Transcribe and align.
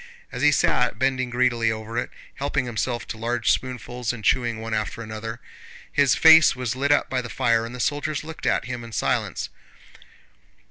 As 0.31 0.41
he 0.41 0.51
sat 0.51 0.97
bending 0.97 1.29
greedily 1.29 1.71
over 1.71 1.95
it, 1.95 2.09
helping 2.33 2.65
himself 2.65 3.07
to 3.09 3.19
large 3.19 3.51
spoonfuls 3.51 4.11
and 4.11 4.25
chewing 4.25 4.59
one 4.59 4.73
after 4.73 5.03
another, 5.03 5.39
his 5.91 6.15
face 6.15 6.55
was 6.55 6.75
lit 6.75 6.91
up 6.91 7.07
by 7.07 7.21
the 7.21 7.29
fire 7.29 7.67
and 7.67 7.75
the 7.75 7.79
soldiers 7.79 8.23
looked 8.23 8.47
at 8.47 8.65
him 8.65 8.83
in 8.83 8.93
silence. 8.93 9.49